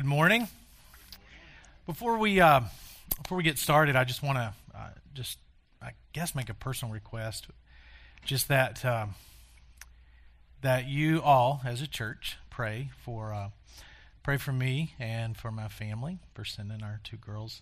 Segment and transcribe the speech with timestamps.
[0.00, 0.48] Good morning.
[1.84, 2.62] Before we uh,
[3.22, 5.36] before we get started, I just want to uh, just
[5.82, 7.48] I guess make a personal request,
[8.24, 9.14] just that um,
[10.62, 13.50] that you all as a church pray for uh,
[14.22, 17.60] pray for me and for my family for sending our two girls.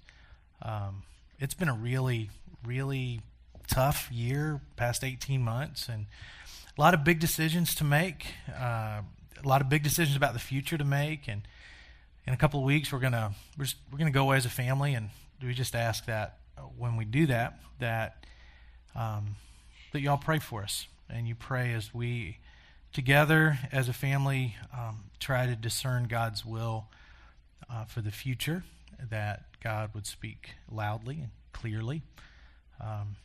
[0.63, 1.03] Um,
[1.41, 2.31] it's been a really
[2.65, 3.21] really
[3.67, 6.07] tough year, past eighteen months, and
[6.77, 8.27] a lot of big decisions to make.
[8.49, 9.03] Uh,
[9.43, 11.43] a lot of big decisions about the future to make, and
[12.29, 14.51] in a couple of weeks we're gonna we're, just, we're gonna go away as a
[14.51, 15.09] family, and
[15.43, 16.37] we just ask that
[16.77, 18.27] when we do that that
[18.95, 19.37] um,
[19.93, 22.37] that y'all pray for us, and you pray as we
[22.93, 26.89] together as a family um, try to discern God's will
[27.73, 28.63] uh, for the future,
[29.09, 32.03] that God would speak loudly and clearly
[32.79, 33.17] um,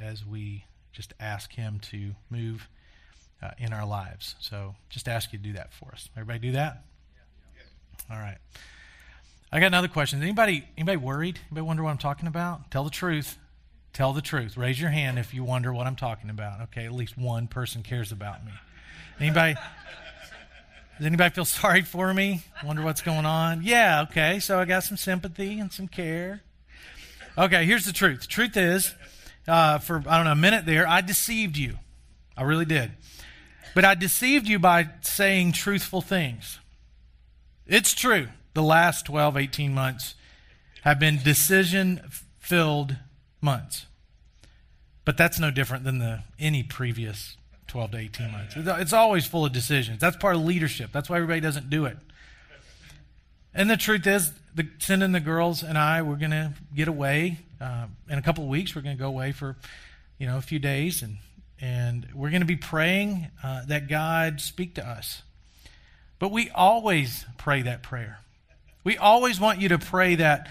[0.00, 2.68] as we just ask Him to move
[3.40, 4.34] uh, in our lives.
[4.40, 6.08] So just ask you to do that for us.
[6.16, 6.82] Everybody do that?
[8.10, 8.38] All right.
[9.52, 10.22] I got another question.
[10.22, 11.38] Anybody anybody worried?
[11.46, 12.70] Anybody wonder what I'm talking about?
[12.70, 13.38] Tell the truth.
[13.92, 14.56] Tell the truth.
[14.56, 16.60] Raise your hand if you wonder what I'm talking about.
[16.62, 18.52] Okay, at least one person cares about me.
[19.20, 19.56] Anybody
[20.98, 22.42] Does anybody feel sorry for me?
[22.64, 23.62] Wonder what's going on?
[23.64, 24.38] Yeah, okay.
[24.38, 26.42] So I got some sympathy and some care.
[27.36, 28.20] Okay, here's the truth.
[28.20, 28.94] The truth is,
[29.48, 31.78] uh, for I don't know a minute there, I deceived you.
[32.36, 32.92] I really did.
[33.74, 36.60] But I deceived you by saying truthful things.
[37.66, 38.28] It's true.
[38.54, 40.14] The last 12, 18 months
[40.82, 42.02] have been decision
[42.38, 42.96] filled
[43.40, 43.86] months.
[45.04, 47.36] But that's no different than the any previous
[47.68, 48.54] 12 to 18 months.
[48.56, 49.98] It's always full of decisions.
[50.00, 50.90] That's part of leadership.
[50.92, 51.96] That's why everybody doesn't do it.
[53.54, 57.38] And the truth is, the, sending the girls and I, we're going to get away.
[57.60, 59.56] Uh, in a couple of weeks, we're going to go away for,
[60.18, 61.18] you know, a few days and
[61.60, 65.22] and we're going to be praying uh, that God speak to us.
[66.24, 68.18] But we always pray that prayer.
[68.82, 70.48] We always want you to pray that,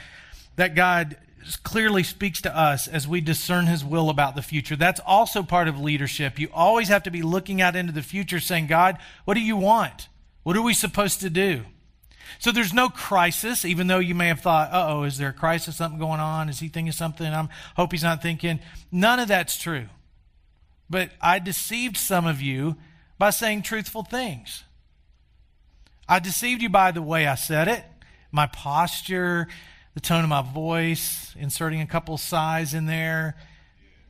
[0.55, 1.17] that God
[1.63, 4.75] clearly speaks to us as we discern his will about the future.
[4.75, 6.37] That's also part of leadership.
[6.37, 9.57] You always have to be looking out into the future saying, God, what do you
[9.57, 10.09] want?
[10.43, 11.63] What are we supposed to do?
[12.37, 15.77] So there's no crisis, even though you may have thought, oh, is there a crisis,
[15.77, 16.49] something going on?
[16.49, 17.25] Is he thinking something?
[17.25, 18.59] I hope he's not thinking.
[18.91, 19.87] None of that's true.
[20.87, 22.75] But I deceived some of you
[23.17, 24.65] by saying truthful things.
[26.07, 27.83] I deceived you by the way I said it,
[28.31, 29.47] my posture,
[29.93, 33.35] the tone of my voice, inserting a couple sighs in there.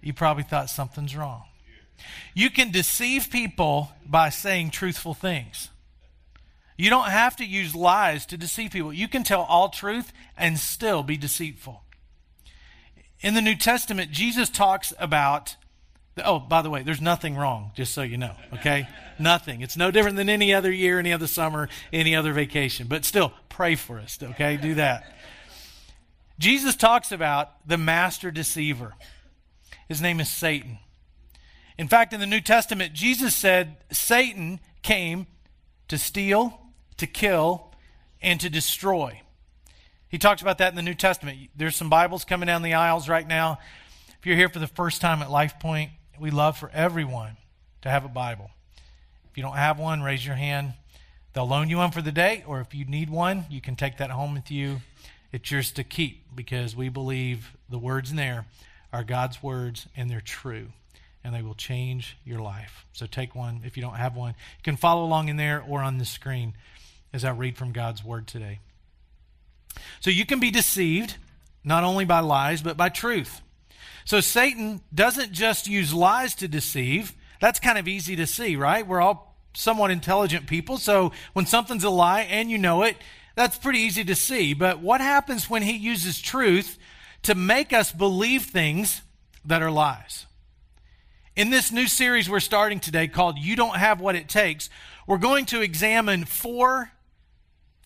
[0.01, 1.43] You probably thought something's wrong.
[2.33, 5.69] You can deceive people by saying truthful things.
[6.77, 8.91] You don't have to use lies to deceive people.
[8.91, 11.83] You can tell all truth and still be deceitful.
[13.21, 15.55] In the New Testament, Jesus talks about
[16.23, 18.87] Oh, by the way, there's nothing wrong, just so you know, okay?
[19.19, 19.61] nothing.
[19.61, 22.87] It's no different than any other year, any other summer, any other vacation.
[22.87, 24.57] But still, pray for us, okay?
[24.57, 25.15] Do that.
[26.39, 28.93] Jesus talks about the master deceiver.
[29.87, 30.79] His name is Satan.
[31.77, 35.27] In fact, in the New Testament, Jesus said Satan came
[35.87, 36.59] to steal,
[36.97, 37.71] to kill,
[38.21, 39.21] and to destroy.
[40.07, 41.49] He talks about that in the New Testament.
[41.55, 43.59] There's some Bibles coming down the aisles right now.
[44.19, 47.37] If you're here for the first time at Life Point, we love for everyone
[47.81, 48.51] to have a Bible.
[49.29, 50.73] If you don't have one, raise your hand.
[51.33, 53.97] They'll loan you one for the day, or if you need one, you can take
[53.97, 54.81] that home with you.
[55.31, 58.45] It's yours to keep because we believe the words in there
[58.91, 60.67] are God's words and they're true
[61.23, 62.85] and they will change your life.
[62.93, 64.35] So take one if you don't have one.
[64.57, 66.53] You can follow along in there or on the screen
[67.11, 68.59] as I read from God's word today.
[70.01, 71.15] So you can be deceived
[71.63, 73.41] not only by lies, but by truth.
[74.05, 77.13] So Satan doesn't just use lies to deceive.
[77.39, 78.85] That's kind of easy to see, right?
[78.85, 80.77] We're all somewhat intelligent people.
[80.77, 82.97] So when something's a lie and you know it,
[83.35, 84.53] that's pretty easy to see.
[84.53, 86.77] But what happens when he uses truth
[87.23, 89.01] to make us believe things
[89.45, 90.25] that are lies?
[91.35, 94.69] In this new series we're starting today called You Don't Have What It Takes,
[95.07, 96.91] we're going to examine four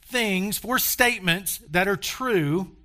[0.01, 2.77] things, four statements that are true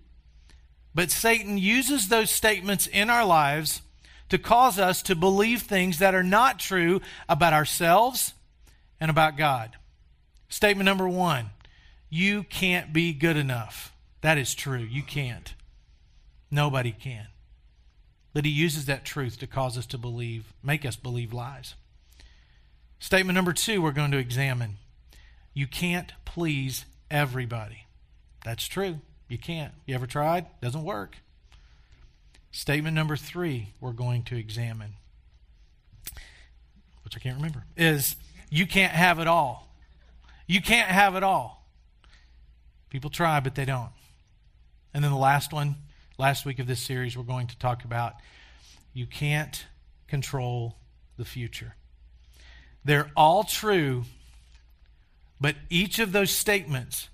[0.94, 3.82] but Satan uses those statements in our lives
[4.28, 8.34] to cause us to believe things that are not true about ourselves
[9.00, 9.76] and about God.
[10.48, 11.50] Statement number one
[12.08, 13.94] you can't be good enough.
[14.20, 14.80] That is true.
[14.80, 15.54] You can't.
[16.50, 17.28] Nobody can.
[18.34, 21.74] But he uses that truth to cause us to believe, make us believe lies.
[22.98, 24.76] Statement number two, we're going to examine.
[25.54, 27.86] You can't please everybody.
[28.44, 29.00] That's true.
[29.32, 29.72] You can't.
[29.86, 30.44] You ever tried?
[30.60, 31.16] Doesn't work.
[32.50, 34.92] Statement number three, we're going to examine,
[37.02, 38.14] which I can't remember, is
[38.50, 39.74] you can't have it all.
[40.46, 41.66] You can't have it all.
[42.90, 43.88] People try, but they don't.
[44.92, 45.76] And then the last one,
[46.18, 48.16] last week of this series, we're going to talk about
[48.92, 49.64] you can't
[50.08, 50.76] control
[51.16, 51.74] the future.
[52.84, 54.04] They're all true,
[55.40, 57.08] but each of those statements,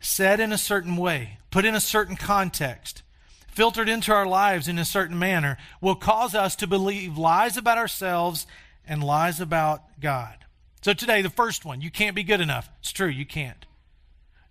[0.00, 3.02] said in a certain way, put in a certain context,
[3.48, 7.78] filtered into our lives in a certain manner, will cause us to believe lies about
[7.78, 8.46] ourselves
[8.86, 10.34] and lies about God.
[10.82, 12.70] So today, the first one, you can't be good enough.
[12.80, 13.66] It's true, you can't.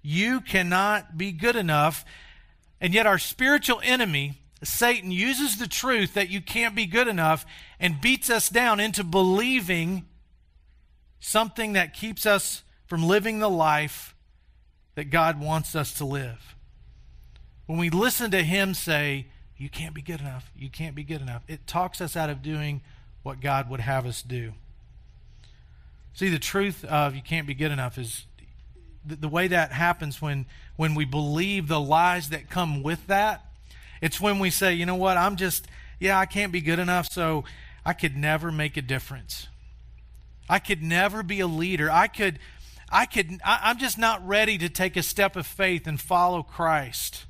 [0.01, 2.03] You cannot be good enough.
[2.81, 7.45] And yet, our spiritual enemy, Satan, uses the truth that you can't be good enough
[7.79, 10.05] and beats us down into believing
[11.19, 14.13] something that keeps us from living the life
[14.97, 16.55] that God wants us to live.
[17.67, 21.21] When we listen to him say, You can't be good enough, you can't be good
[21.21, 22.81] enough, it talks us out of doing
[23.21, 24.53] what God would have us do.
[26.13, 28.25] See, the truth of you can't be good enough is
[29.05, 30.47] the, the way that happens when,
[30.77, 33.45] when we believe the lies that come with that.
[34.01, 35.67] It's when we say, you know what, I'm just,
[35.99, 37.43] yeah, I can't be good enough, so
[37.85, 39.47] I could never make a difference.
[40.49, 41.91] I could never be a leader.
[41.91, 42.39] I could,
[42.89, 46.43] I could, I, I'm just not ready to take a step of faith and follow
[46.43, 47.25] Christ.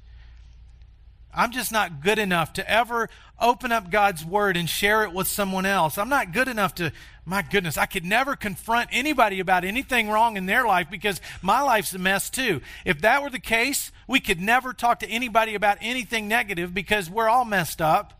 [1.34, 3.10] I'm just not good enough to ever
[3.40, 5.98] open up God's word and share it with someone else.
[5.98, 6.92] I'm not good enough to,
[7.26, 11.62] my goodness, I could never confront anybody about anything wrong in their life because my
[11.62, 12.62] life's a mess too.
[12.86, 17.10] If that were the case, we could never talk to anybody about anything negative because
[17.10, 18.20] we're all messed up.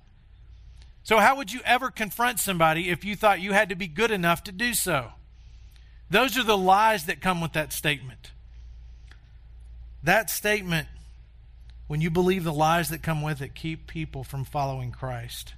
[1.02, 4.12] So, how would you ever confront somebody if you thought you had to be good
[4.12, 5.14] enough to do so?
[6.10, 8.32] Those are the lies that come with that statement.
[10.04, 10.88] That statement
[11.88, 15.54] when you believe the lies that come with it, keep people from following Christ.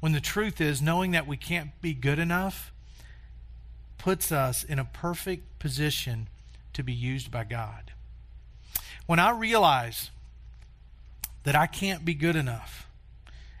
[0.00, 2.72] When the truth is, knowing that we can't be good enough
[3.98, 6.28] puts us in a perfect position
[6.72, 7.92] to be used by God.
[9.04, 10.10] When I realize
[11.42, 12.86] that I can't be good enough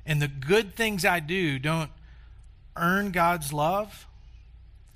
[0.06, 1.90] and the good things I do don't
[2.74, 4.06] earn God's love,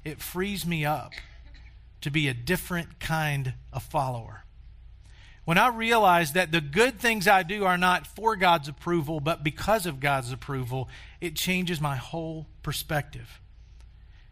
[0.05, 1.13] it frees me up
[2.01, 4.45] to be a different kind of follower
[5.45, 9.45] when I realize that the good things I do are not for God's approval, but
[9.45, 10.89] because of God's approval,
[11.21, 13.41] it changes my whole perspective.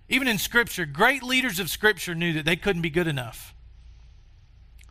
[0.09, 3.55] Even in Scripture, great leaders of Scripture knew that they couldn't be good enough.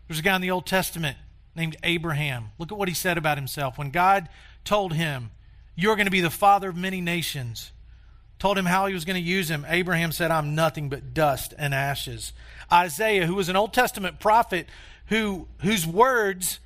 [0.07, 1.17] There's a guy in the Old Testament
[1.55, 2.51] named Abraham.
[2.59, 3.77] Look at what he said about himself.
[3.77, 4.29] When God
[4.63, 5.31] told him,
[5.75, 7.71] You're going to be the father of many nations,
[8.41, 11.53] told him how he was going to use him, Abraham said, I'm nothing but dust
[11.59, 12.33] and ashes.
[12.73, 14.65] Isaiah, who was an Old Testament prophet,
[15.09, 16.59] who, whose words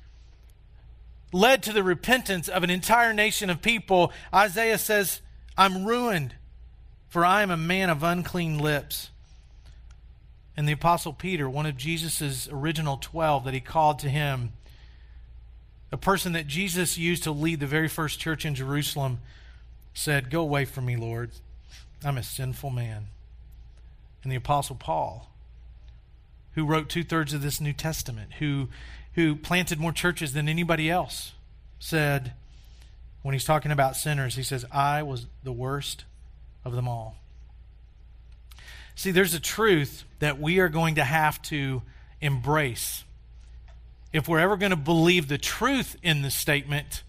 [1.34, 5.20] led to the repentance of an entire nation of people, Isaiah says,
[5.58, 6.34] I'm ruined,
[7.10, 9.10] for I am a man of unclean lips.
[10.56, 14.54] And the Apostle Peter, one of Jesus' original 12 that he called to him,
[15.92, 19.18] a person that Jesus used to lead the very first church in Jerusalem,
[19.92, 21.32] said, Go away from me, Lord.
[22.06, 23.08] I'm a sinful man.
[24.22, 25.30] And the Apostle Paul,
[26.52, 28.68] who wrote two thirds of this New Testament, who,
[29.14, 31.32] who planted more churches than anybody else,
[31.80, 32.32] said,
[33.22, 36.04] when he's talking about sinners, he says, I was the worst
[36.64, 37.16] of them all.
[38.94, 41.82] See, there's a truth that we are going to have to
[42.20, 43.04] embrace.
[44.12, 47.02] If we're ever going to believe the truth in the statement,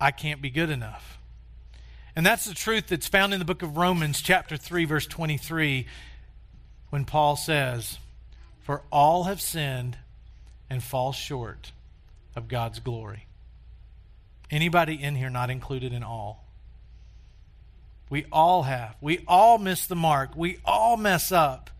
[0.00, 1.17] I can't be good enough.
[2.18, 5.86] And that's the truth that's found in the book of Romans, chapter 3, verse 23
[6.90, 8.00] when Paul says,
[8.58, 9.96] For all have sinned
[10.68, 11.70] and fall short
[12.34, 13.26] of God's glory.
[14.50, 16.44] Anybody in here not included in all?
[18.10, 18.96] We all have.
[19.00, 20.30] We all miss the mark.
[20.34, 21.70] We all mess up.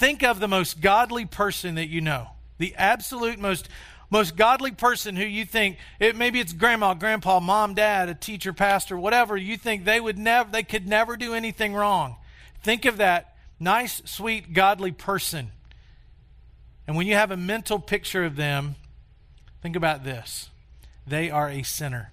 [0.00, 2.28] Think of the most godly person that you know.
[2.56, 3.68] The absolute most
[4.10, 8.52] most godly person who you think it maybe it's grandma, grandpa, mom, dad, a teacher,
[8.52, 12.16] pastor, whatever, you think they would never they could never do anything wrong.
[12.62, 15.50] Think of that nice, sweet, godly person.
[16.86, 18.76] And when you have a mental picture of them,
[19.62, 20.50] think about this
[21.06, 22.10] they are a sinner,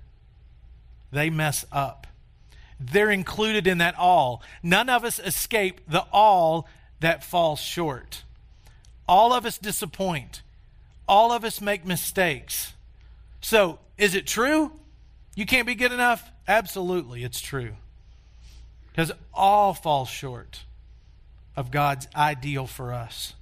[1.11, 2.07] they mess up.
[2.79, 4.41] They're included in that all.
[4.63, 6.67] None of us escape the all
[6.99, 8.23] that falls short.
[9.07, 10.41] All of us disappoint.
[11.11, 12.71] All of us make mistakes.
[13.41, 14.71] So, is it true?
[15.35, 16.31] You can't be good enough?
[16.47, 17.73] Absolutely, it's true.
[18.89, 20.61] Because all fall short
[21.57, 23.33] of God's ideal for us.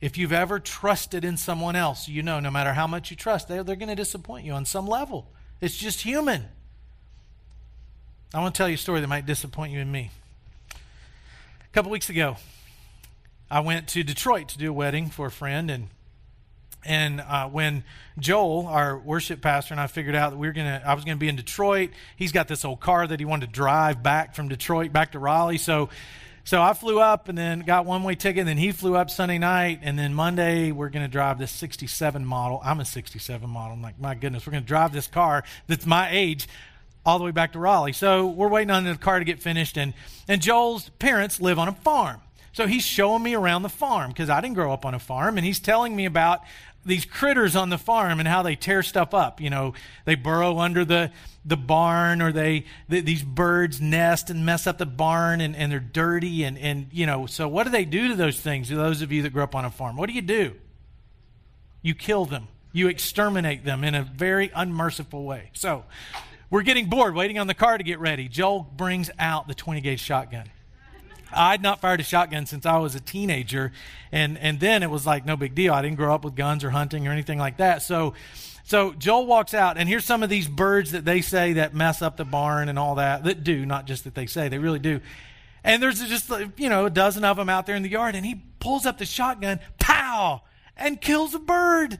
[0.00, 3.46] If you've ever trusted in someone else, you know no matter how much you trust,
[3.46, 5.28] they're, they're going to disappoint you on some level.
[5.60, 6.46] It's just human.
[8.34, 10.10] I want to tell you a story that might disappoint you and me.
[10.72, 12.38] A couple weeks ago,
[13.50, 15.88] I went to Detroit to do a wedding for a friend, and
[16.84, 17.84] and uh, when
[18.18, 21.16] Joel, our worship pastor, and I figured out that we were gonna, I was gonna
[21.16, 21.90] be in Detroit.
[22.16, 25.18] He's got this old car that he wanted to drive back from Detroit back to
[25.18, 25.58] Raleigh.
[25.58, 25.90] So,
[26.44, 28.40] so I flew up and then got one way ticket.
[28.40, 32.24] And then he flew up Sunday night, and then Monday we're gonna drive this '67
[32.24, 32.60] model.
[32.64, 33.74] I'm a '67 model.
[33.74, 36.48] I'm like, my goodness, we're gonna drive this car that's my age
[37.04, 37.92] all the way back to Raleigh.
[37.92, 39.94] So we're waiting on the car to get finished, and
[40.26, 42.20] and Joel's parents live on a farm.
[42.56, 45.36] So he's showing me around the farm because I didn't grow up on a farm,
[45.36, 46.40] and he's telling me about
[46.86, 49.42] these critters on the farm and how they tear stuff up.
[49.42, 49.74] You know,
[50.06, 51.12] they burrow under the
[51.44, 55.80] the barn or they these birds nest and mess up the barn and, and they're
[55.80, 57.26] dirty and, and you know.
[57.26, 59.66] So what do they do to those things those of you that grew up on
[59.66, 59.98] a farm?
[59.98, 60.54] What do you do?
[61.82, 62.48] You kill them.
[62.72, 65.50] You exterminate them in a very unmerciful way.
[65.52, 65.84] So
[66.48, 68.28] we're getting bored waiting on the car to get ready.
[68.28, 70.48] Joel brings out the 20 gauge shotgun
[71.32, 73.72] I'd not fired a shotgun since I was a teenager,
[74.12, 75.72] and and then it was like no big deal.
[75.72, 77.82] I didn't grow up with guns or hunting or anything like that.
[77.82, 78.14] So,
[78.64, 82.02] so Joel walks out, and here's some of these birds that they say that mess
[82.02, 83.24] up the barn and all that.
[83.24, 85.00] That do, not just that they say, they really do.
[85.64, 88.24] And there's just you know a dozen of them out there in the yard, and
[88.24, 90.42] he pulls up the shotgun, pow,
[90.76, 91.98] and kills a bird.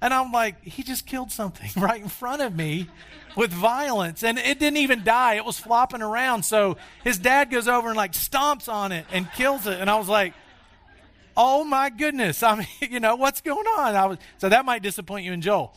[0.00, 2.88] And I'm like, he just killed something right in front of me
[3.36, 4.22] with violence.
[4.22, 6.44] And it didn't even die, it was flopping around.
[6.44, 9.80] So his dad goes over and like stomps on it and kills it.
[9.80, 10.34] And I was like,
[11.36, 12.42] oh my goodness.
[12.42, 13.94] I mean, you know, what's going on?
[13.94, 15.74] I was, so that might disappoint you and Joel.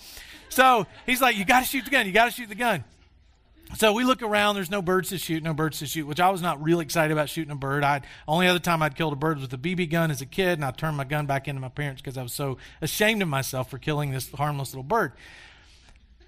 [0.50, 2.06] So he's like, you got to shoot the gun.
[2.06, 2.84] You got to shoot the gun.
[3.76, 6.30] So we look around, there's no birds to shoot, no birds to shoot, which I
[6.30, 7.84] was not really excited about shooting a bird.
[7.84, 10.26] I only other time I'd killed a bird was with a BB gun as a
[10.26, 13.22] kid, and I turned my gun back into my parents because I was so ashamed
[13.22, 15.12] of myself for killing this harmless little bird.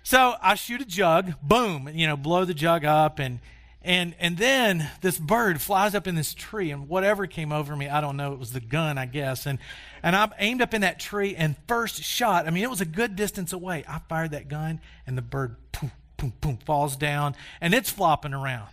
[0.03, 3.39] So I shoot a jug, boom, you know, blow the jug up, and
[3.81, 7.87] and and then this bird flies up in this tree, and whatever came over me,
[7.87, 9.59] I don't know, it was the gun, I guess, and
[10.01, 12.85] and I aimed up in that tree, and first shot, I mean, it was a
[12.85, 13.83] good distance away.
[13.87, 18.33] I fired that gun, and the bird, poof, poof, poof falls down, and it's flopping
[18.33, 18.69] around.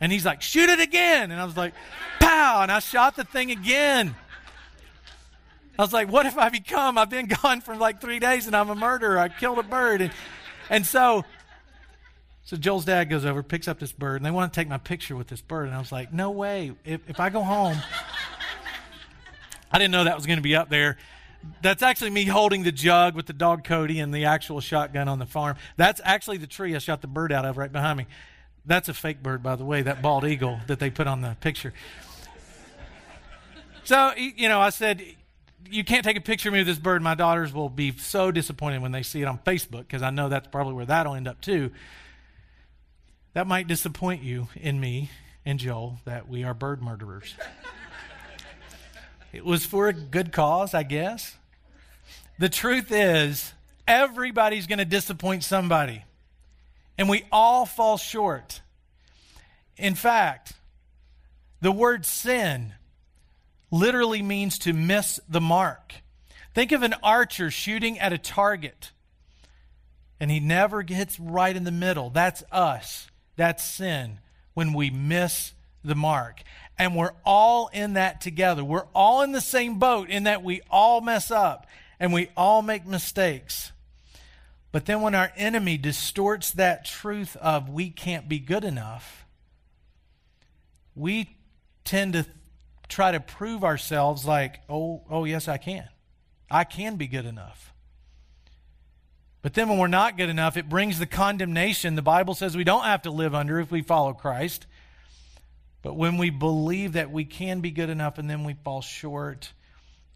[0.00, 1.30] And he's like, shoot it again.
[1.30, 1.72] And I was like,
[2.20, 4.14] pow, and I shot the thing again.
[5.78, 6.98] I was like, what have I become?
[6.98, 9.18] I've been gone for like three days and I'm a murderer.
[9.18, 10.02] I killed a bird.
[10.02, 10.12] And,
[10.70, 11.24] and so,
[12.44, 14.78] so Joel's dad goes over, picks up this bird, and they want to take my
[14.78, 15.66] picture with this bird.
[15.66, 16.72] And I was like, no way.
[16.84, 17.78] If, if I go home,
[19.72, 20.96] I didn't know that was going to be up there
[21.62, 25.18] that's actually me holding the jug with the dog Cody and the actual shotgun on
[25.18, 25.56] the farm.
[25.76, 28.06] That's actually the tree I shot the bird out of right behind me.
[28.66, 31.36] That's a fake bird, by the way, that bald eagle that they put on the
[31.40, 31.72] picture.
[33.84, 35.02] So, you know, I said,
[35.70, 37.02] you can't take a picture of me with this bird.
[37.02, 40.28] My daughters will be so disappointed when they see it on Facebook because I know
[40.28, 41.70] that's probably where that'll end up too.
[43.32, 45.10] That might disappoint you in me
[45.44, 47.34] and Joel that we are bird murderers.
[49.32, 51.36] It was for a good cause, I guess.
[52.38, 53.52] The truth is,
[53.86, 56.04] everybody's going to disappoint somebody,
[56.96, 58.60] and we all fall short.
[59.76, 60.52] In fact,
[61.60, 62.74] the word sin
[63.70, 65.94] literally means to miss the mark.
[66.54, 68.92] Think of an archer shooting at a target,
[70.20, 72.10] and he never gets right in the middle.
[72.10, 73.08] That's us.
[73.36, 74.20] That's sin
[74.54, 75.52] when we miss
[75.84, 76.42] the mark.
[76.78, 78.64] And we're all in that together.
[78.64, 81.66] We're all in the same boat in that we all mess up
[82.00, 83.72] and we all make mistakes.
[84.72, 89.24] But then when our enemy distorts that truth of we can't be good enough,
[90.96, 91.36] we
[91.84, 92.26] tend to
[92.88, 95.88] try to prove ourselves like, oh, oh yes, I can.
[96.50, 97.72] I can be good enough.
[99.42, 102.64] But then when we're not good enough, it brings the condemnation the Bible says we
[102.64, 104.66] don't have to live under if we follow Christ.
[105.82, 109.52] But when we believe that we can be good enough and then we fall short,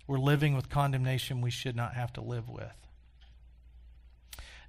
[0.06, 2.72] we're living with condemnation we should not have to live with.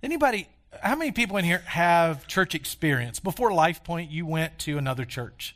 [0.03, 0.50] Anybody,
[0.82, 3.22] how many people in here have church experience?
[3.22, 5.56] Before Life Point, you went to another church.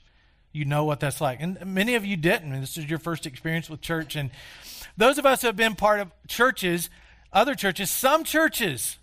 [0.53, 1.41] You know what that's like.
[1.41, 2.51] And many of you didn't.
[2.61, 4.15] This is your first experience with church.
[4.15, 4.29] And
[4.95, 6.91] those of us who have been part of churches,
[7.33, 8.99] other churches, some churches,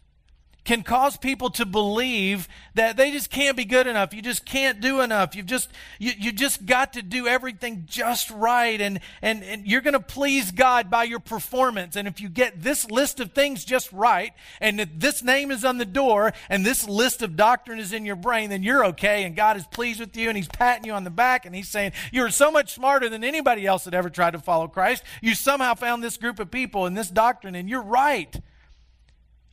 [0.64, 4.12] can cause people to believe that they just can't be good enough.
[4.12, 5.34] You just can't do enough.
[5.34, 9.80] You've just you, you just got to do everything just right and and, and you're
[9.80, 11.96] going to please God by your performance.
[11.96, 15.78] And if you get this list of things just right and this name is on
[15.78, 19.34] the door and this list of doctrine is in your brain, then you're okay and
[19.34, 21.92] God is pleased with you and he's patting you on the back and he's saying,
[22.12, 25.02] "You're so much smarter than anybody else that ever tried to follow Christ.
[25.22, 28.40] You somehow found this group of people and this doctrine and you're right."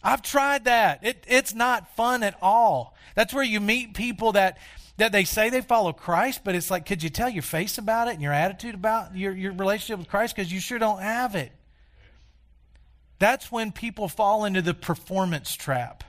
[0.03, 1.03] I've tried that.
[1.03, 2.95] It, it's not fun at all.
[3.15, 4.57] That's where you meet people that
[4.97, 8.07] that they say they follow Christ, but it's like, could you tell your face about
[8.07, 10.35] it and your attitude about your, your relationship with Christ?
[10.35, 11.51] Because you sure don't have it.
[13.19, 16.03] That's when people fall into the performance trap.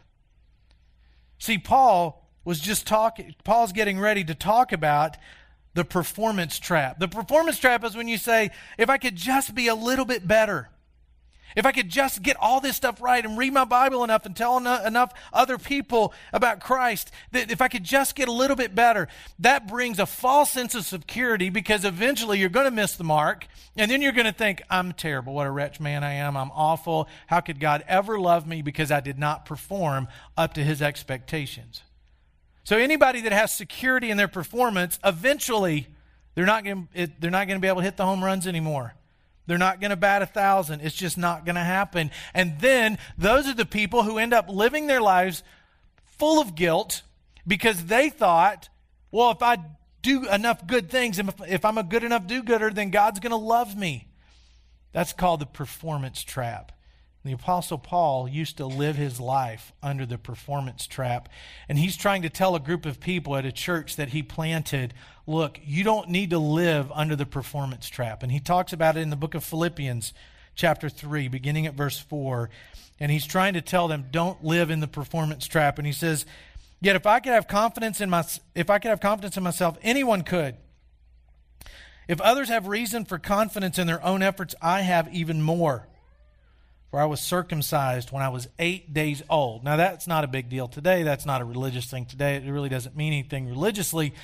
[1.39, 5.19] See, Paul was just talking, Paul's getting ready to talk about
[5.75, 6.99] the performance trap.
[6.99, 10.27] The performance trap is when you say, if I could just be a little bit
[10.27, 10.71] better,
[11.59, 14.37] if I could just get all this stuff right and read my Bible enough and
[14.37, 18.77] tell enough other people about Christ, that if I could just get a little bit
[18.77, 19.09] better,
[19.41, 23.49] that brings a false sense of security because eventually you're going to miss the mark.
[23.77, 25.35] And then you're going to think, I'm terrible.
[25.35, 26.37] What a wretch man I am.
[26.37, 27.09] I'm awful.
[27.27, 31.83] How could God ever love me because I did not perform up to his expectations?
[32.63, 35.89] So anybody that has security in their performance, eventually
[36.37, 38.47] they're not going to, they're not going to be able to hit the home runs
[38.47, 38.95] anymore.
[39.49, 40.83] They're not going to bat a thousand.
[40.83, 42.11] It's just not going to happen.
[42.35, 45.43] And then those are the people who end up living their lives
[46.19, 47.01] full of guilt
[47.47, 48.69] because they thought,
[49.11, 49.57] well, if I
[50.03, 53.37] do enough good things, if I'm a good enough do gooder, then God's going to
[53.37, 54.09] love me.
[54.93, 56.73] That's called the performance trap.
[57.29, 61.29] The Apostle Paul used to live his life under the performance trap.
[61.69, 64.95] And he's trying to tell a group of people at a church that he planted
[65.27, 68.23] look, you don't need to live under the performance trap.
[68.23, 70.15] And he talks about it in the book of Philippians,
[70.55, 72.49] chapter 3, beginning at verse 4.
[72.99, 75.77] And he's trying to tell them, don't live in the performance trap.
[75.77, 76.25] And he says,
[76.81, 79.77] Yet if I could have confidence in my if I could have confidence in myself,
[79.83, 80.57] anyone could.
[82.09, 85.89] If others have reason for confidence in their own efforts, I have even more.
[86.91, 89.63] For I was circumcised when I was eight days old.
[89.63, 91.03] Now, that's not a big deal today.
[91.03, 92.37] That's not a religious thing today.
[92.37, 94.15] It really doesn't mean anything religiously.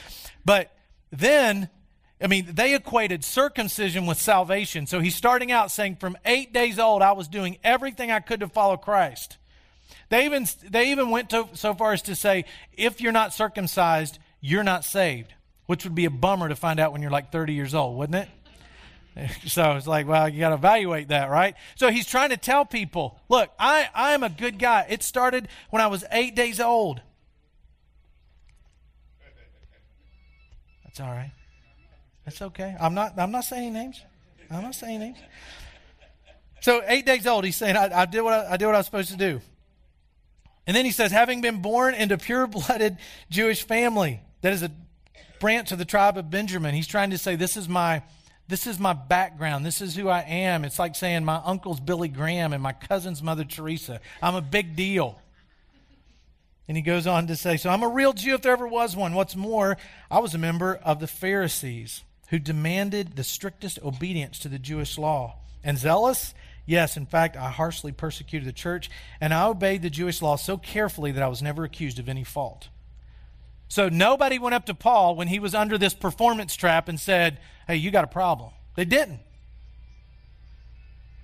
[0.46, 0.74] But
[1.10, 1.68] then,
[2.22, 4.86] I mean, they equated circumcision with salvation.
[4.86, 8.40] So he's starting out saying, From eight days old, I was doing everything I could
[8.40, 9.36] to follow Christ.
[10.08, 14.18] They even, they even went to, so far as to say, If you're not circumcised,
[14.40, 15.34] you're not saved,
[15.66, 18.16] which would be a bummer to find out when you're like 30 years old, wouldn't
[18.16, 18.28] it?
[19.46, 21.54] So it's like, well, you got to evaluate that, right?
[21.76, 24.86] So he's trying to tell people, look, I, I'm a good guy.
[24.88, 27.00] It started when I was eight days old.
[30.84, 31.32] That's all right.
[32.24, 32.76] That's okay.
[32.80, 34.02] I'm not, I'm not saying names.
[34.50, 35.18] I'm not saying names.
[36.60, 38.78] So eight days old, he's saying, I, I did what I, I did what I
[38.78, 39.40] was supposed to do.
[40.66, 42.96] And then he says, having been born into pure blooded
[43.28, 44.70] Jewish family, that is a
[45.40, 46.74] branch of the tribe of Benjamin.
[46.74, 48.02] He's trying to say, this is my
[48.48, 49.64] this is my background.
[49.64, 50.64] This is who I am.
[50.64, 54.00] It's like saying my uncle's Billy Graham and my cousin's Mother Teresa.
[54.22, 55.18] I'm a big deal.
[56.68, 58.96] And he goes on to say, So I'm a real Jew if there ever was
[58.96, 59.14] one.
[59.14, 59.76] What's more,
[60.10, 64.98] I was a member of the Pharisees who demanded the strictest obedience to the Jewish
[64.98, 65.36] law.
[65.62, 66.34] And zealous?
[66.66, 70.56] Yes, in fact, I harshly persecuted the church, and I obeyed the Jewish law so
[70.56, 72.68] carefully that I was never accused of any fault.
[73.68, 77.38] So nobody went up to Paul when he was under this performance trap and said,
[77.66, 78.50] Hey, you got a problem.
[78.76, 79.20] They didn't.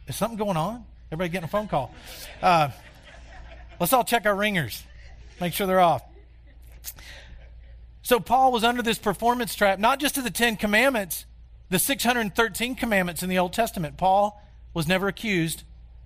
[0.07, 0.85] Is something going on?
[1.13, 1.95] Everybody getting a phone call.
[2.43, 2.71] Uh,
[3.79, 4.83] let's all check our ringers,
[5.41, 6.03] make sure they're off.
[8.03, 11.27] So Paul was under this performance trap, not just to the Ten Commandments,
[11.69, 13.97] the 613 commandments in the Old Testament.
[13.97, 14.43] Paul
[14.75, 15.63] was never accused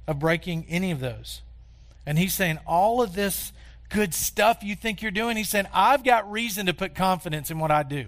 [0.06, 1.42] of breaking any of those.
[2.06, 3.52] And he's saying all of this
[3.88, 5.36] good stuff you think you're doing.
[5.36, 8.06] He's saying, I've got reason to put confidence in what I do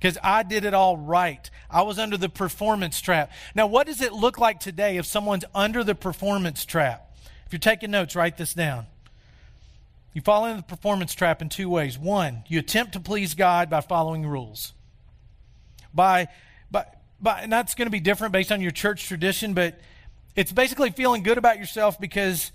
[0.00, 1.48] because I did it all right.
[1.70, 3.30] I was under the performance trap.
[3.54, 7.14] Now, what does it look like today if someone's under the performance trap?
[7.46, 8.86] If you're taking notes, write this down.
[10.14, 11.98] You fall into the performance trap in two ways.
[11.98, 14.72] One, you attempt to please God by following rules.
[15.92, 16.28] By,
[16.70, 16.86] by,
[17.20, 19.78] by, and that's going to be different based on your church tradition, but
[20.34, 22.52] it's basically feeling good about yourself because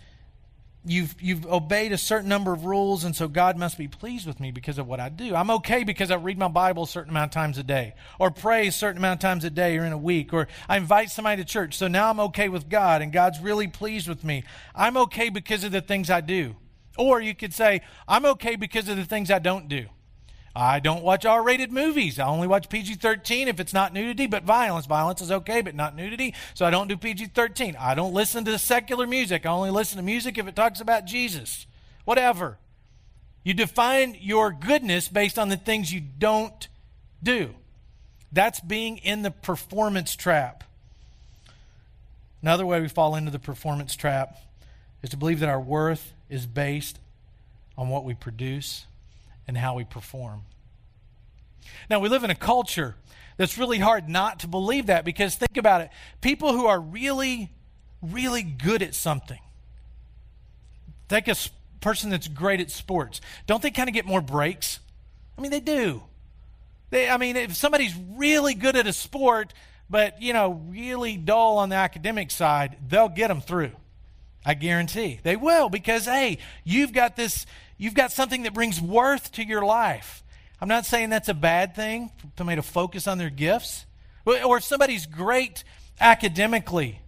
[0.85, 4.39] you've you've obeyed a certain number of rules and so God must be pleased with
[4.39, 5.35] me because of what I do.
[5.35, 8.31] I'm okay because I read my Bible a certain amount of times a day or
[8.31, 11.09] pray a certain amount of times a day or in a week or I invite
[11.09, 11.77] somebody to church.
[11.77, 14.43] So now I'm okay with God and God's really pleased with me.
[14.75, 16.55] I'm okay because of the things I do.
[16.97, 19.87] Or you could say I'm okay because of the things I don't do.
[20.55, 22.17] I don't watch R rated movies.
[22.17, 24.85] I only watch PG 13 if it's not nudity, but violence.
[24.85, 26.33] Violence is okay, but not nudity.
[26.53, 27.75] So I don't do PG 13.
[27.77, 29.45] I don't listen to secular music.
[29.45, 31.65] I only listen to music if it talks about Jesus.
[32.05, 32.57] Whatever.
[33.43, 36.67] You define your goodness based on the things you don't
[37.21, 37.53] do.
[38.31, 40.63] That's being in the performance trap.
[42.41, 44.37] Another way we fall into the performance trap
[45.03, 46.97] is to believe that our worth is based
[47.77, 48.85] on what we produce
[49.47, 50.43] and how we perform.
[51.89, 52.95] Now, we live in a culture
[53.37, 55.89] that's really hard not to believe that because think about it.
[56.21, 57.51] People who are really,
[58.01, 59.39] really good at something,
[61.09, 61.35] take a
[61.81, 64.79] person that's great at sports, don't they kind of get more breaks?
[65.37, 66.03] I mean, they do.
[66.89, 69.53] They, I mean, if somebody's really good at a sport,
[69.89, 73.71] but, you know, really dull on the academic side, they'll get them through.
[74.45, 75.19] I guarantee.
[75.23, 79.63] They will because, hey, you've got this, you've got something that brings worth to your
[79.63, 80.23] life.
[80.61, 83.85] I'm not saying that's a bad thing for somebody to focus on their gifts.
[84.25, 85.63] Or if somebody's great
[85.99, 87.01] academically,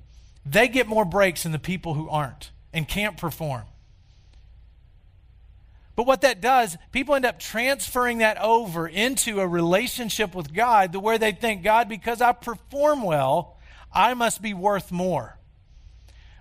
[0.45, 3.63] they get more breaks than the people who aren't and can't perform.
[5.95, 10.93] But what that does, people end up transferring that over into a relationship with God
[10.93, 13.57] to where they think, God, because I perform well,
[13.91, 15.36] I must be worth more.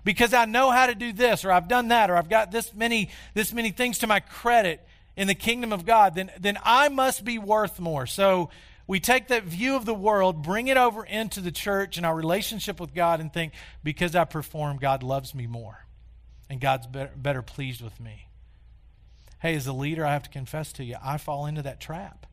[0.07, 2.73] Because I know how to do this, or I've done that, or I've got this
[2.73, 4.79] many, this many things to my credit
[5.17, 8.05] in the kingdom of God, then, then I must be worth more.
[8.05, 8.49] So
[8.87, 12.15] we take that view of the world, bring it over into the church and our
[12.15, 13.51] relationship with God, and think,
[13.83, 15.85] because I perform, God loves me more.
[16.49, 18.29] And God's better, better pleased with me.
[19.41, 22.27] Hey, as a leader, I have to confess to you, I fall into that trap.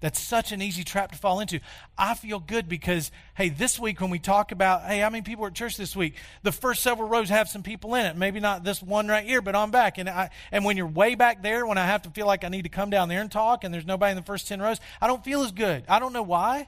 [0.00, 1.60] That's such an easy trap to fall into.
[1.98, 5.44] I feel good because, hey, this week when we talk about, hey, how many people
[5.44, 6.14] are at church this week?
[6.42, 8.16] The first several rows have some people in it.
[8.16, 9.98] Maybe not this one right here, but on back.
[9.98, 12.48] And I, and when you're way back there, when I have to feel like I
[12.48, 14.80] need to come down there and talk, and there's nobody in the first ten rows,
[15.02, 15.84] I don't feel as good.
[15.86, 16.66] I don't know why.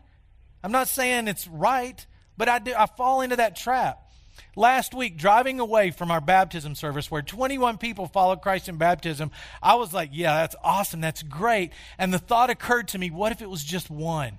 [0.62, 2.74] I'm not saying it's right, but I do.
[2.76, 4.10] I fall into that trap.
[4.54, 9.30] Last week, driving away from our baptism service where 21 people followed Christ in baptism,
[9.62, 11.00] I was like, yeah, that's awesome.
[11.00, 11.72] That's great.
[11.98, 14.38] And the thought occurred to me what if it was just one?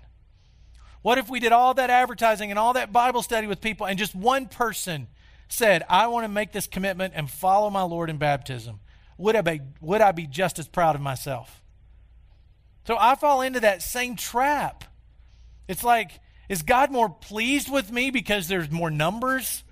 [1.02, 4.00] What if we did all that advertising and all that Bible study with people and
[4.00, 5.08] just one person
[5.50, 8.80] said, I want to make this commitment and follow my Lord in baptism?
[9.18, 11.62] Would I be, would I be just as proud of myself?
[12.86, 14.84] So I fall into that same trap.
[15.68, 19.63] It's like, is God more pleased with me because there's more numbers?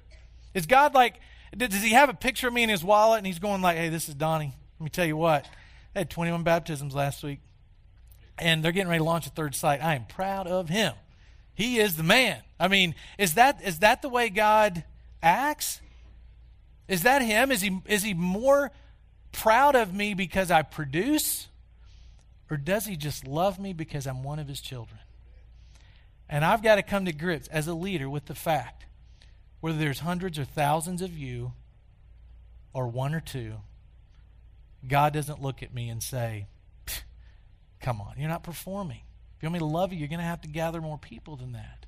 [0.54, 1.16] Is God like,
[1.56, 3.90] does he have a picture of me in his wallet and he's going like, hey,
[3.90, 4.54] this is Donnie.
[4.80, 5.46] Let me tell you what.
[5.96, 7.40] I had 21 baptisms last week.
[8.38, 9.84] And they're getting ready to launch a third site.
[9.84, 10.94] I am proud of him.
[11.54, 12.42] He is the man.
[12.60, 14.84] I mean, is that is that the way God
[15.22, 15.82] acts?
[16.88, 17.52] Is that him?
[17.52, 18.72] Is he is he more
[19.32, 21.50] proud of me because I produce?
[22.50, 25.00] Or does he just love me because I'm one of his children?
[26.28, 28.86] And I've got to come to grips as a leader with the fact
[29.62, 31.54] whether there's hundreds or thousands of you
[32.74, 33.54] or one or two,
[34.88, 36.48] God doesn't look at me and say,
[37.80, 39.02] Come on, you're not performing.
[39.38, 41.36] If you want me to love you, you're going to have to gather more people
[41.36, 41.88] than that.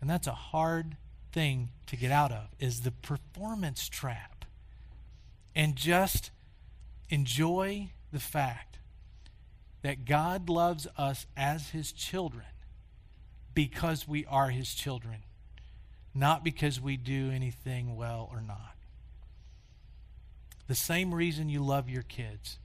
[0.00, 0.96] And that's a hard
[1.32, 4.44] thing to get out of is the performance trap.
[5.56, 6.30] And just
[7.08, 8.78] enjoy the fact
[9.82, 12.46] that God loves us as his children
[13.54, 15.24] because we are his children
[16.14, 18.76] not because we do anything well or not.
[20.68, 22.58] The same reason you love your kids.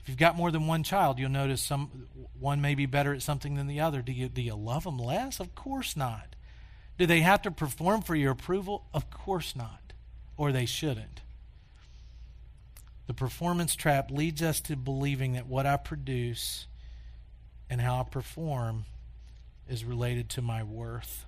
[0.00, 3.22] If you've got more than one child, you'll notice some one may be better at
[3.22, 4.00] something than the other.
[4.00, 5.38] Do you do you love them less?
[5.38, 6.34] Of course not.
[6.96, 8.86] Do they have to perform for your approval?
[8.92, 9.92] Of course not.
[10.36, 11.20] Or they shouldn't.
[13.06, 16.66] The performance trap leads us to believing that what I produce
[17.70, 18.84] and how I perform
[19.68, 21.24] is related to my worth.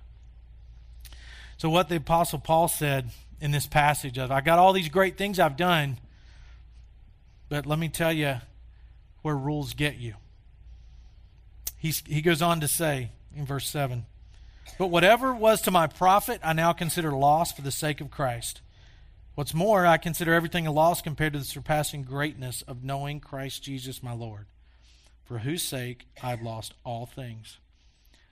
[1.61, 5.15] So, what the Apostle Paul said in this passage of, I got all these great
[5.15, 5.99] things I've done,
[7.49, 8.37] but let me tell you
[9.21, 10.15] where rules get you.
[11.77, 14.07] He's, he goes on to say in verse 7
[14.79, 18.61] But whatever was to my profit, I now consider loss for the sake of Christ.
[19.35, 23.61] What's more, I consider everything a loss compared to the surpassing greatness of knowing Christ
[23.61, 24.47] Jesus my Lord,
[25.25, 27.59] for whose sake I've lost all things.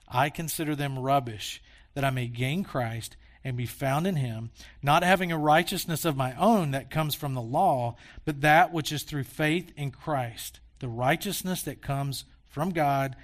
[0.08, 1.62] I consider them rubbish
[2.00, 4.50] that I may gain Christ and be found in him,
[4.82, 8.90] not having a righteousness of my own that comes from the law, but that which
[8.90, 13.16] is through faith in Christ, the righteousness that comes from God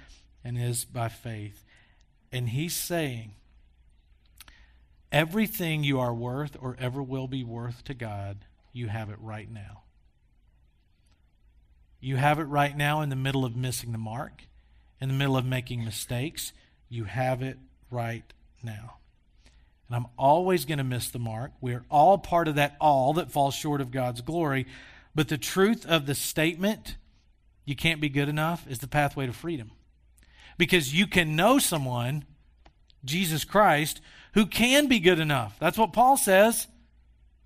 [0.43, 1.63] and is by faith.
[2.31, 3.31] And he's saying,
[5.11, 9.51] everything you are worth or ever will be worth to God, you have it right
[9.51, 9.81] now.
[11.99, 14.43] You have it right now in the middle of missing the mark,
[15.01, 16.53] in the middle of making mistakes.
[16.89, 17.57] You have it
[17.89, 18.31] right
[18.63, 18.97] now.
[19.87, 21.51] And I'm always going to miss the mark.
[21.61, 24.67] We're all part of that all that falls short of God's glory.
[25.15, 26.97] But the truth of the statement,
[27.65, 29.71] you can't be good enough, is the pathway to freedom.
[30.57, 32.25] Because you can know someone,
[33.05, 34.01] Jesus Christ,
[34.33, 35.55] who can be good enough.
[35.59, 36.67] That's what Paul says.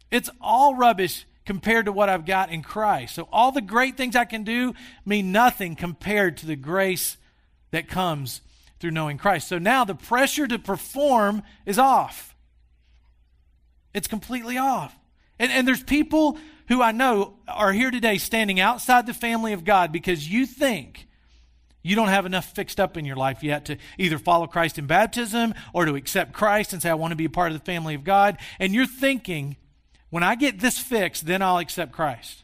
[0.10, 3.15] It's all rubbish compared to what I've got in Christ.
[3.15, 4.74] So all the great things I can do
[5.06, 7.17] mean nothing compared to the grace
[7.71, 8.41] that comes
[8.82, 9.48] through knowing Christ.
[9.48, 12.36] So now the pressure to perform is off.
[13.94, 14.96] It's completely off.
[15.39, 19.63] And, and there's people who I know are here today standing outside the family of
[19.63, 21.08] God because you think
[21.84, 24.86] you don't have enough fixed up in your life yet to either follow Christ in
[24.86, 27.65] baptism or to accept Christ and say, I want to be a part of the
[27.65, 28.38] family of God.
[28.60, 29.58] And you're thinking,
[30.10, 32.44] when I get this fixed, then I'll accept Christ.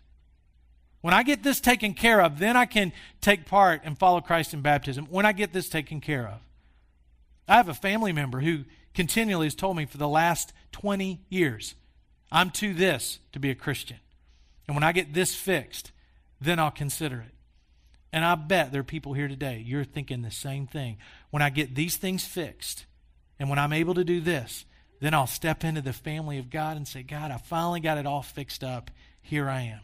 [1.07, 2.91] When I get this taken care of, then I can
[3.21, 5.05] take part and follow Christ in baptism.
[5.05, 6.41] When I get this taken care of.
[7.47, 11.75] I have a family member who continually has told me for the last 20 years,
[12.29, 13.95] I'm to this to be a Christian.
[14.67, 15.93] And when I get this fixed,
[16.41, 17.33] then I'll consider it.
[18.11, 20.97] And I bet there are people here today, you're thinking the same thing.
[21.29, 22.85] When I get these things fixed,
[23.39, 24.65] and when I'm able to do this,
[24.99, 28.05] then I'll step into the family of God and say, God, I finally got it
[28.05, 28.91] all fixed up.
[29.21, 29.79] Here I am.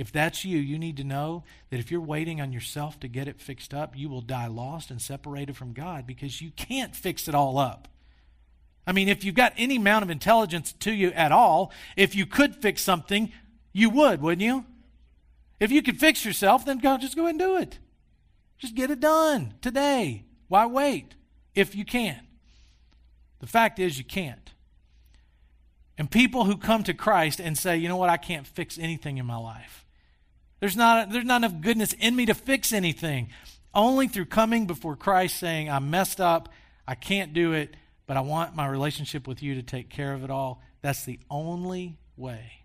[0.00, 3.28] If that's you, you need to know that if you're waiting on yourself to get
[3.28, 7.28] it fixed up, you will die lost and separated from God because you can't fix
[7.28, 7.86] it all up.
[8.86, 12.24] I mean, if you've got any amount of intelligence to you at all, if you
[12.24, 13.30] could fix something,
[13.74, 14.64] you would, wouldn't you?
[15.60, 17.78] If you could fix yourself, then God, just go ahead and do it.
[18.56, 20.24] Just get it done today.
[20.48, 21.14] Why wait
[21.54, 22.20] if you can?
[23.40, 24.54] The fact is, you can't.
[25.98, 29.18] And people who come to Christ and say, you know what, I can't fix anything
[29.18, 29.84] in my life.
[30.60, 33.30] There's not, there's not enough goodness in me to fix anything.
[33.74, 36.48] Only through coming before Christ saying, I'm messed up,
[36.86, 37.74] I can't do it,
[38.06, 40.62] but I want my relationship with you to take care of it all.
[40.82, 42.64] That's the only way,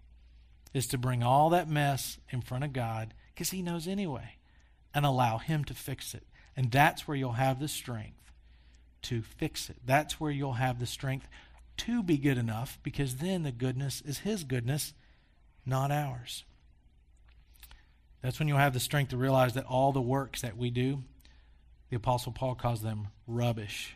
[0.74, 4.38] is to bring all that mess in front of God, because He knows anyway,
[4.94, 6.24] and allow Him to fix it.
[6.58, 8.32] And that's where you'll have the strength
[9.04, 9.78] to fix it.
[9.86, 11.28] That's where you'll have the strength
[11.78, 14.94] to be good enough, because then the goodness is His goodness,
[15.66, 16.46] not ours.
[18.26, 21.04] That's when you'll have the strength to realize that all the works that we do,
[21.92, 23.96] the Apostle Paul calls them rubbish.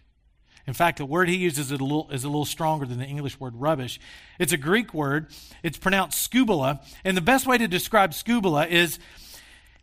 [0.67, 3.07] In fact, the word he uses is a little, is a little stronger than the
[3.07, 3.99] English word rubbish.
[4.37, 5.31] It's a Greek word.
[5.63, 6.85] It's pronounced scubala.
[7.03, 8.99] And the best way to describe scubala is,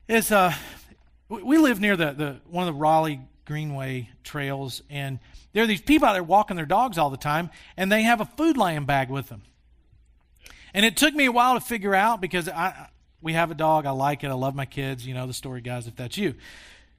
[0.06, 0.54] is uh,
[1.28, 5.18] we live near the, the, one of the Raleigh Greenway trails, and
[5.54, 8.20] there are these people out there walking their dogs all the time, and they have
[8.20, 9.42] a Food Lion bag with them.
[10.72, 13.86] And it took me a while to figure out because I, we have a dog.
[13.86, 14.28] I like it.
[14.28, 15.06] I love my kids.
[15.06, 16.34] You know the story, guys, if that's you.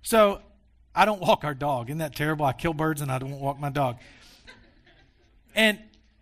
[0.01, 0.41] So
[0.95, 1.89] I don't walk our dog.
[1.89, 2.45] Isn't that terrible?
[2.45, 3.97] I kill birds and I don't walk my dog.
[5.55, 5.79] And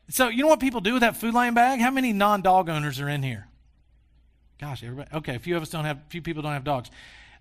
[0.10, 1.80] so you know what people do with that Food Lion bag?
[1.80, 3.48] How many non dog owners are in here?
[4.60, 5.10] Gosh, everybody.
[5.14, 6.90] Okay, a few of us don't have, a few people don't have dogs.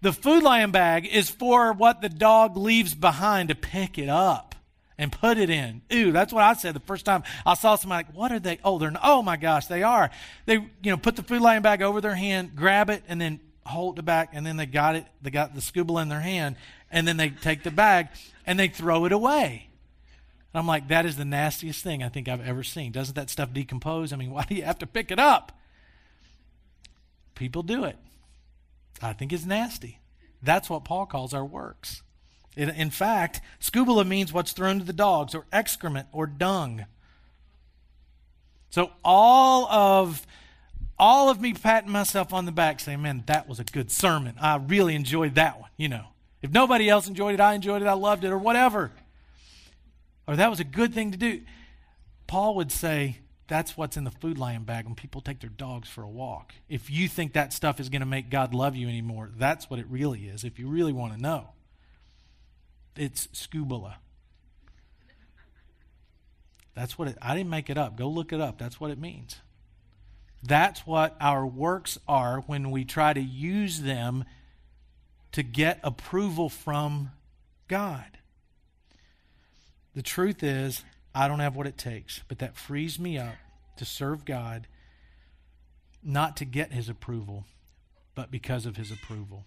[0.01, 4.54] The Food Lion bag is for what the dog leaves behind to pick it up
[4.99, 5.83] and put it in.
[5.93, 8.59] Ooh, that's what I said the first time I saw somebody like, what are they?
[8.65, 10.11] Oh, they're, oh my gosh, they are.
[10.47, 13.41] They, you know, put the Food Lion bag over their hand, grab it, and then
[13.67, 16.57] hold it back, and then they got it, they got the scuba in their hand,
[16.91, 18.09] and then they take the bag
[18.47, 19.69] and they throw it away.
[20.53, 22.93] And I'm like, that is the nastiest thing I think I've ever seen.
[22.93, 24.13] Doesn't that stuff decompose?
[24.13, 25.53] I mean, why do you have to pick it up?
[27.35, 27.97] People do it.
[29.03, 29.99] I think it's nasty.
[30.41, 32.04] That's what Paul calls our works.
[32.57, 36.87] In, in fact, scubala means what's thrown to the dogs, or excrement, or dung.
[38.71, 40.27] So all of
[40.99, 44.35] all of me patting myself on the back saying, man, that was a good sermon.
[44.41, 46.07] I really enjoyed that one, you know.
[46.41, 48.93] If nobody else enjoyed it, I enjoyed it, I loved it, or whatever.
[50.29, 51.41] Or that was a good thing to do.
[52.27, 55.89] Paul would say, that's what's in the Food Lion bag when people take their dogs
[55.89, 56.55] for a walk.
[56.69, 59.79] If you think that stuff is going to make God love you anymore, that's what
[59.79, 61.49] it really is, if you really want to know.
[62.97, 63.95] It's scubala.
[66.75, 67.97] That's what it, I didn't make it up.
[67.97, 68.59] Go look it up.
[68.59, 69.37] That's what it means.
[70.43, 74.25] That's what our works are when we try to use them
[75.33, 77.11] to get approval from
[77.67, 78.19] God.
[79.95, 83.35] The truth is, I don't have what it takes, but that frees me up
[83.77, 84.67] to serve God,
[86.03, 87.47] not to get his approval,
[88.15, 89.45] but because of his approval.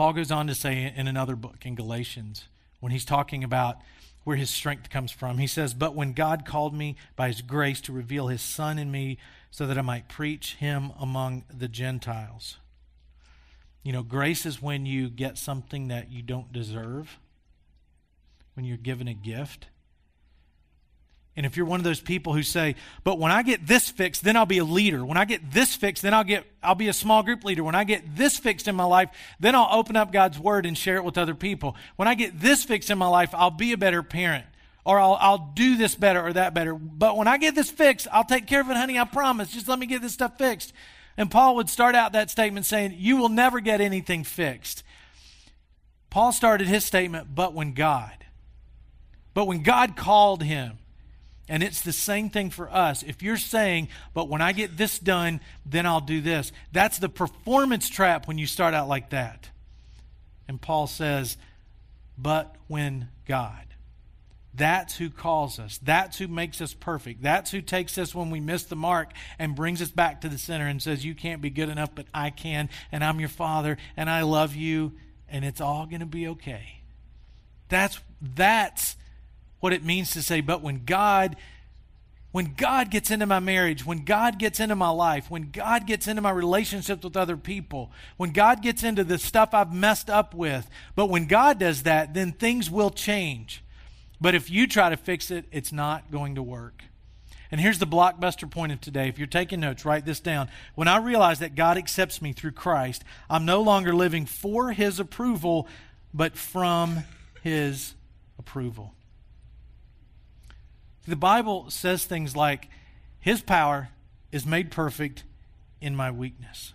[0.00, 3.76] Paul goes on to say in another book in Galatians, when he's talking about
[4.24, 7.82] where his strength comes from, he says, But when God called me by his grace
[7.82, 9.18] to reveal his Son in me
[9.50, 12.56] so that I might preach him among the Gentiles.
[13.82, 17.18] You know, grace is when you get something that you don't deserve,
[18.54, 19.66] when you're given a gift.
[21.36, 24.24] And if you're one of those people who say, "But when I get this fixed,
[24.24, 25.04] then I'll be a leader.
[25.04, 27.64] When I get this fixed, then I'll get I'll be a small group leader.
[27.64, 30.76] When I get this fixed in my life, then I'll open up God's word and
[30.76, 31.76] share it with other people.
[31.96, 34.46] When I get this fixed in my life, I'll be a better parent."
[34.82, 36.74] Or I'll, I'll do this better or that better.
[36.74, 38.98] But when I get this fixed, I'll take care of it, honey.
[38.98, 39.52] I promise.
[39.52, 40.72] Just let me get this stuff fixed.
[41.16, 44.82] And Paul would start out that statement saying, You will never get anything fixed.
[46.08, 48.24] Paul started his statement, but when God.
[49.34, 50.78] But when God called him,
[51.50, 53.02] And it's the same thing for us.
[53.02, 57.08] If you're saying, but when I get this done, then I'll do this, that's the
[57.08, 59.50] performance trap when you start out like that.
[60.46, 61.36] And Paul says,
[62.16, 63.66] but when God.
[64.54, 65.80] That's who calls us.
[65.82, 67.20] That's who makes us perfect.
[67.20, 70.38] That's who takes us when we miss the mark and brings us back to the
[70.38, 73.76] center and says, You can't be good enough, but I can, and I'm your father,
[73.96, 74.92] and I love you,
[75.28, 76.80] and it's all going to be okay.
[77.68, 78.96] That's, that's
[79.60, 81.36] what it means to say, but when God
[82.32, 86.06] when God gets into my marriage, when God gets into my life, when God gets
[86.06, 90.32] into my relationships with other people, when God gets into the stuff I've messed up
[90.32, 93.64] with, but when God does that, then things will change.
[94.20, 96.84] But if you try to fix it, it's not going to work.
[97.50, 99.08] And here's the blockbuster point of today.
[99.08, 100.48] If you're taking notes, write this down.
[100.76, 105.00] When I realize that God accepts me through Christ, I'm no longer living for his
[105.00, 105.66] approval,
[106.14, 107.02] but from
[107.42, 107.94] his
[108.38, 108.94] approval.
[111.06, 112.68] The Bible says things like,
[113.18, 113.90] His power
[114.32, 115.24] is made perfect
[115.80, 116.74] in my weakness.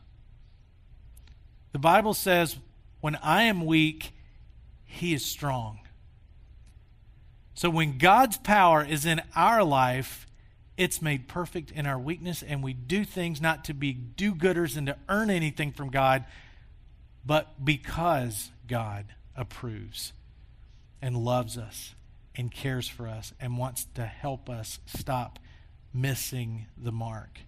[1.72, 2.58] The Bible says,
[3.02, 4.14] when I am weak,
[4.86, 5.80] He is strong.
[7.54, 10.28] So when God's power is in our life,
[10.78, 14.76] it's made perfect in our weakness, and we do things not to be do gooders
[14.76, 16.26] and to earn anything from God,
[17.26, 19.06] but because God
[19.38, 20.12] approves
[21.02, 21.96] and loves us
[22.36, 25.40] and cares for us and wants to help us stop
[25.94, 27.40] missing the mark.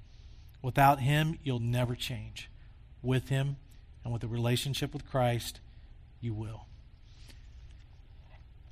[0.61, 2.49] Without Him, you'll never change.
[3.01, 3.57] With Him
[4.03, 5.59] and with a relationship with Christ,
[6.21, 6.65] you will.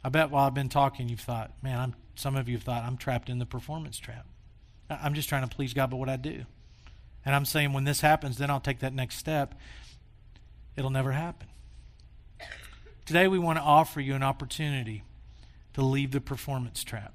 [0.04, 2.84] I bet while I've been talking, you've thought, man, I'm, some of you have thought,
[2.84, 4.26] I'm trapped in the performance trap.
[4.90, 6.46] I'm just trying to please God by what I do.
[7.26, 9.56] And I'm saying when this happens, then I'll take that next step.
[10.76, 11.48] It'll never happen.
[13.06, 15.04] Today, we want to offer you an opportunity
[15.76, 17.12] to leave the performance trap.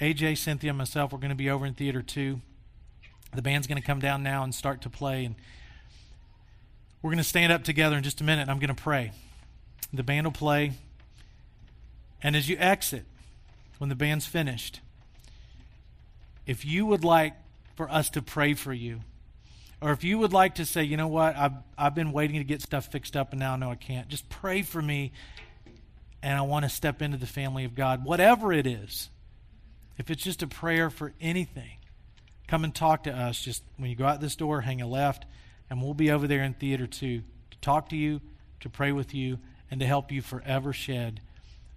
[0.00, 2.40] AJ, Cynthia, and myself, we're going to be over in Theater 2.
[3.32, 5.24] The band's going to come down now and start to play.
[5.24, 5.36] And
[7.00, 9.12] we're going to stand up together in just a minute, and I'm going to pray.
[9.92, 10.72] The band will play.
[12.24, 13.04] And as you exit,
[13.78, 14.80] when the band's finished,
[16.44, 17.34] if you would like
[17.76, 19.02] for us to pray for you,
[19.80, 22.44] or if you would like to say, you know what, I've, I've been waiting to
[22.44, 25.12] get stuff fixed up and now I know I can't, just pray for me
[26.26, 29.10] and I want to step into the family of God, whatever it is.
[29.96, 31.78] If it's just a prayer for anything,
[32.48, 33.40] come and talk to us.
[33.40, 35.24] Just when you go out this door, hang a left,
[35.70, 38.20] and we'll be over there in theater two to talk to you,
[38.58, 39.38] to pray with you,
[39.70, 41.20] and to help you forever shed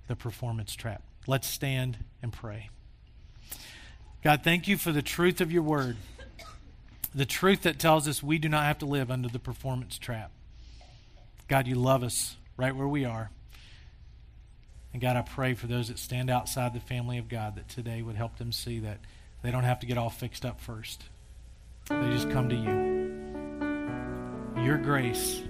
[0.08, 1.04] the performance trap.
[1.28, 2.72] Let's stand and pray.
[4.24, 5.96] God, thank you for the truth of your word,
[7.14, 10.32] the truth that tells us we do not have to live under the performance trap.
[11.48, 13.30] God, you love us right where we are.
[14.94, 18.02] And God, I pray for those that stand outside the family of God that today
[18.02, 19.00] would help them see that
[19.44, 21.04] they don't have to get all fixed up first.
[21.90, 23.00] They just come to you.
[24.64, 25.42] Your grace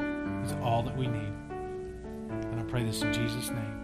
[0.44, 1.34] is all that we need.
[2.30, 3.79] And I pray this in Jesus' name.